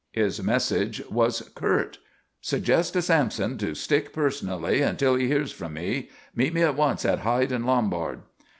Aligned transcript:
His 0.13 0.41
message 0.41 0.99
was 1.11 1.47
curt: 1.53 1.99
"Suggest 2.41 2.93
to 2.93 3.03
Sampson 3.03 3.59
to 3.59 3.75
stick 3.75 4.11
personally 4.13 4.81
until 4.81 5.13
he 5.13 5.27
hears 5.27 5.51
from 5.51 5.73
me. 5.73 6.09
Meet 6.35 6.55
me 6.55 6.63
at 6.63 6.73
once 6.75 7.05
at 7.05 7.19
Hyde 7.19 7.51
and 7.51 7.67
Lombard." 7.67 8.21